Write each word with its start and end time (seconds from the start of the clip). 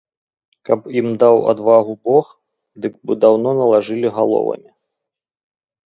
Каб 0.69 0.79
ім 1.01 1.07
даў 1.23 1.37
адвагу 1.53 1.93
бог, 2.11 2.25
дык 2.87 2.93
бы 3.05 3.13
даўно 3.27 3.49
налажылі 3.61 4.07
галовамі. 4.21 4.69